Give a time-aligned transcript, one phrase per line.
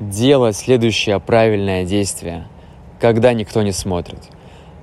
[0.00, 2.48] делать следующее правильное действие,
[2.98, 4.18] когда никто не смотрит.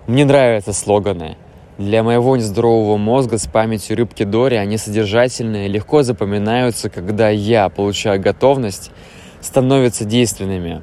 [0.05, 1.37] Мне нравятся слоганы.
[1.79, 8.21] Для моего нездорового мозга с памятью рыбки Дори они содержательные, легко запоминаются, когда я получаю
[8.21, 8.91] готовность,
[9.41, 10.81] становятся действенными.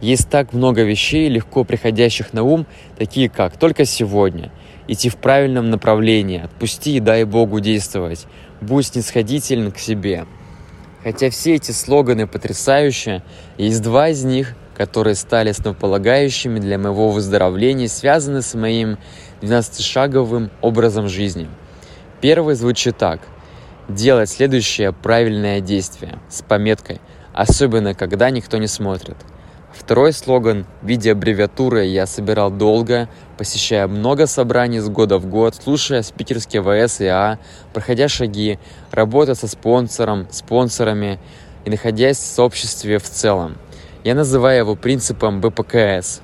[0.00, 2.66] Есть так много вещей, легко приходящих на ум,
[2.98, 4.50] такие как «только сегодня»,
[4.88, 8.26] «идти в правильном направлении», «отпусти и дай Богу действовать»,
[8.60, 10.26] «будь снисходителен к себе»,
[11.02, 13.22] Хотя все эти слоганы потрясающие,
[13.58, 18.98] есть два из них, которые стали основополагающими для моего выздоровления, связаны с моим
[19.40, 21.48] 12-шаговым образом жизни.
[22.20, 23.20] Первый звучит так.
[23.88, 27.00] Делать следующее правильное действие с пометкой,
[27.32, 29.16] особенно когда никто не смотрит–
[29.72, 33.08] Второй слоган в виде аббревиатуры я собирал долго,
[33.42, 37.40] посещая много собраний с года в год, слушая спикерские ВС и А,
[37.72, 38.60] проходя шаги,
[38.92, 41.18] работая со спонсором, спонсорами
[41.64, 43.56] и находясь в сообществе в целом.
[44.04, 46.20] Я называю его принципом БПКС.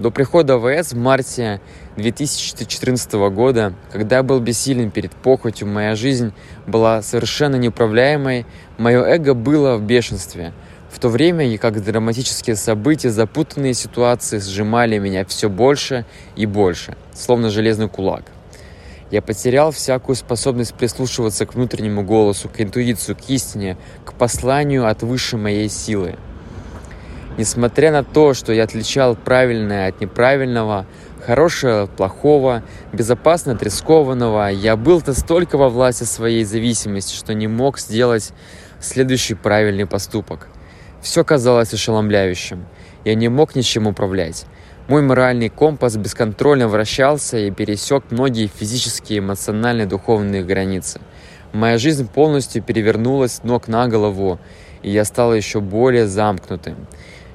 [0.00, 1.60] До прихода ВС в марте
[1.96, 6.32] 2014 года, когда я был бессилен перед похотью, моя жизнь
[6.66, 8.44] была совершенно неуправляемой,
[8.76, 10.52] мое эго было в бешенстве–
[10.90, 17.48] в то время, как драматические события, запутанные ситуации сжимали меня все больше и больше, словно
[17.48, 18.24] железный кулак.
[19.10, 25.02] Я потерял всякую способность прислушиваться к внутреннему голосу, к интуицию, к истине, к посланию от
[25.02, 26.16] высшей моей силы.
[27.38, 30.86] Несмотря на то, что я отличал правильное от неправильного,
[31.24, 37.46] хорошее от плохого, безопасное от рискованного, я был настолько во власти своей зависимости, что не
[37.46, 38.32] мог сделать
[38.80, 40.48] следующий правильный поступок–
[41.00, 42.66] все казалось ошеломляющим.
[43.04, 44.44] Я не мог ничем управлять.
[44.88, 51.00] Мой моральный компас бесконтрольно вращался и пересек многие физические, эмоциональные, духовные границы.
[51.52, 54.38] Моя жизнь полностью перевернулась ног на голову,
[54.82, 56.76] и я стал еще более замкнутым.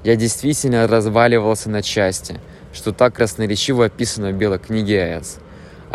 [0.04, 2.40] Я действительно разваливался на части,
[2.74, 5.40] что так красноречиво описано в Белой книге АЭС.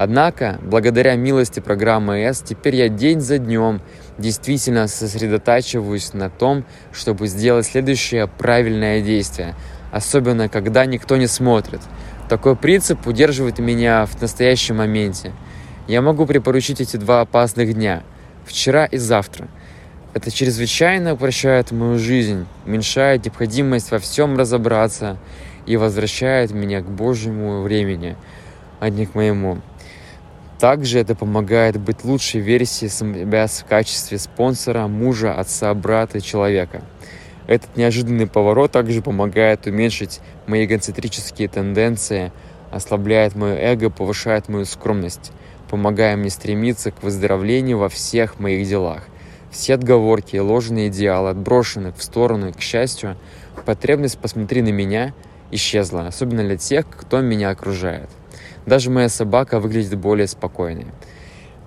[0.02, 3.82] Однако, благодаря милости программы АЭС, теперь я день за днем
[4.16, 9.54] действительно сосредотачиваюсь на том, чтобы сделать следующее правильное действие,
[9.92, 11.82] особенно когда никто не смотрит.
[12.30, 15.32] Такой принцип удерживает меня в настоящем моменте.
[15.86, 18.02] Я могу припоручить эти два опасных дня–
[18.46, 19.48] вчера и завтра.
[20.14, 25.18] Это чрезвычайно упрощает мою жизнь, уменьшает необходимость во всем разобраться
[25.66, 28.16] и возвращает меня к Божьему времени,
[28.80, 29.60] а не к моему.
[30.60, 36.82] Также это помогает быть лучшей версией себя в качестве спонсора, мужа, отца, брата, человека.
[37.46, 42.30] Этот неожиданный поворот также помогает уменьшить мои эгоцентрические тенденции,
[42.70, 45.32] ослабляет мое эго, повышает мою скромность,
[45.70, 49.04] помогая мне стремиться к выздоровлению во всех моих делах.
[49.50, 53.16] Все отговорки и ложные идеалы отброшены в сторону, и, к счастью,
[53.64, 55.14] потребность «посмотри на меня»
[55.50, 58.10] исчезла, особенно для тех, кто меня окружает.
[58.66, 60.86] Даже моя собака выглядит более спокойной.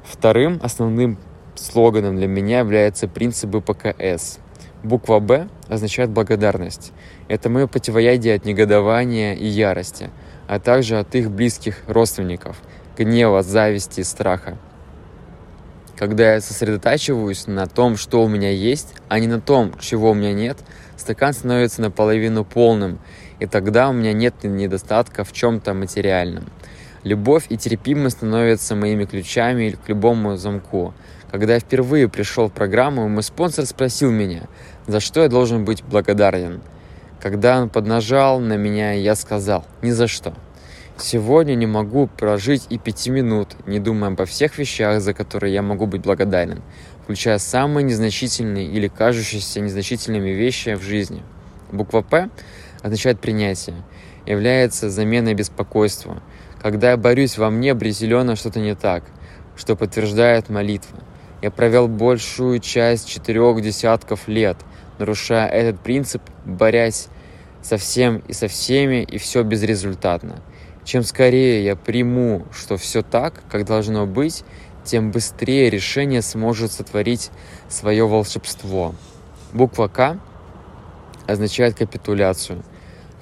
[0.04, 1.18] Вторым основным
[1.56, 4.40] слоганом для меня является принцип БПКС.
[4.84, 6.92] Буква «Б» означает благодарность.
[7.30, 10.10] Это мое противоядие от негодования и ярости,
[10.48, 12.62] а также от их близких родственников,
[12.98, 14.58] гнева, зависти и страха.
[15.96, 20.14] Когда я сосредотачиваюсь на том, что у меня есть, а не на том, чего у
[20.14, 20.58] меня нет,
[20.98, 23.00] стакан становится наполовину полным,
[23.40, 26.46] и тогда у меня нет недостатка в чем-то материальном–
[27.04, 30.94] Любовь и терпимость становятся моими ключами к любому замку.
[31.30, 34.44] Когда я впервые пришел в программу, мой спонсор спросил меня,
[34.88, 36.62] за что я должен быть благодарен.
[37.22, 40.34] Когда он поднажал на меня, я сказал, ни за что.
[40.98, 45.62] Сегодня не могу прожить и пяти минут, не думая обо всех вещах, за которые я
[45.62, 46.62] могу быть благодарен,
[47.04, 51.22] включая самые незначительные или кажущиеся незначительными вещи в жизни.
[51.72, 52.30] Буква «П»
[52.82, 53.76] означает принятие,
[54.26, 56.24] является заменой беспокойства–
[56.64, 59.04] когда я борюсь во мне, определенно что-то не так,
[59.56, 60.98] что подтверждает молитва.
[61.42, 64.58] Я провел большую часть четырех десятков лет,
[64.98, 67.10] нарушая этот принцип, борясь
[67.62, 70.42] со всем и со всеми, и все безрезультатно.
[70.86, 74.46] Чем скорее я приму, что все так, как должно быть,
[74.86, 77.30] тем быстрее решение сможет сотворить
[77.68, 78.96] свое волшебство.
[79.52, 80.18] Буква К
[81.28, 82.64] означает капитуляцию.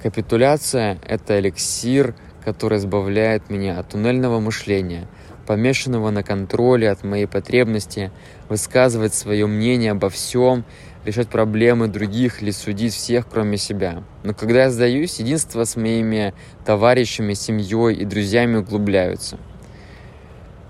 [0.02, 5.06] Капитуляция– это эликсир который избавляет меня от туннельного мышления,
[5.46, 8.10] помешанного на контроле от моей потребности
[8.48, 10.64] высказывать свое мнение обо всем,
[11.04, 14.04] решать проблемы других или судить всех, кроме себя.
[14.22, 16.34] Но когда я сдаюсь, единство с моими
[16.64, 19.38] товарищами, семьей и друзьями углубляются.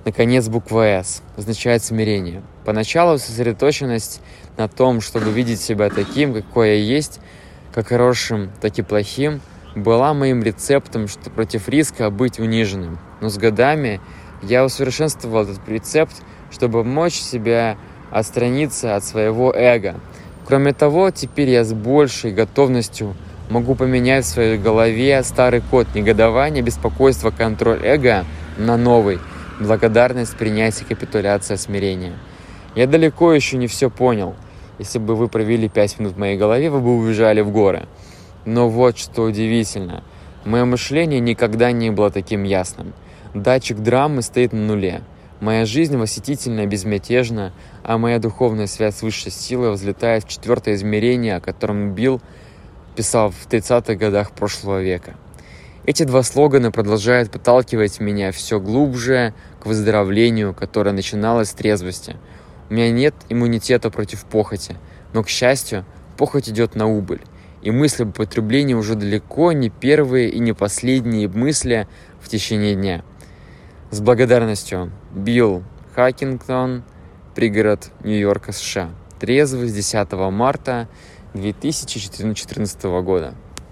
[0.05, 2.43] Наконец, буква «С» означает смирение.
[2.65, 4.21] Поначалу сосредоточенность
[4.57, 7.21] на том, чтобы видеть себя таким, какой я есть,
[7.73, 9.41] как хорошим, так и плохим,
[9.75, 12.99] была моим рецептом, что против риска быть униженным.
[13.21, 14.01] Но с годами
[14.43, 17.77] я усовершенствовал этот рецепт, чтобы помочь себя
[18.11, 19.95] отстраниться от своего эго.
[20.47, 23.15] Кроме того, теперь я с большей готовностью
[23.49, 28.25] могу поменять в своей голове старый код негодования, беспокойства, контроль эго
[28.59, 29.19] на новый–
[29.63, 32.13] благодарность, принятие, капитуляция, смирение.
[32.75, 34.35] Я далеко еще не все понял.
[34.79, 37.87] Если бы вы провели пять минут в моей голове, вы бы убежали в горы.
[38.45, 40.03] Но вот что удивительно.
[40.45, 42.95] Мое мышление никогда не было таким ясным.
[43.35, 45.03] Датчик драмы стоит на нуле.
[45.41, 47.53] Моя жизнь восхитительна, безмятежна,
[47.83, 52.21] а моя духовная связь с высшей силой взлетает в четвертое измерение, о котором Билл
[52.95, 55.15] писал в 30-х годах прошлого века.
[55.85, 62.17] Эти два слогана продолжают подталкивать меня все глубже к выздоровлению, которое начиналось с трезвости.
[62.71, 64.77] У меня нет иммунитета против похоти,
[65.13, 65.85] но, к счастью,
[66.17, 67.23] похоть идет на убыль.
[67.63, 71.87] И мысли об употреблении уже далеко не первые и не последние мысли
[72.21, 73.05] в течение дня.
[73.91, 74.91] С благодарностью.
[75.15, 75.63] Билл
[75.95, 76.83] Хакингтон,
[77.35, 78.91] пригород Нью-Йорка, США.
[79.21, 80.89] Трезвый с 10 марта
[81.35, 83.35] 2014 года.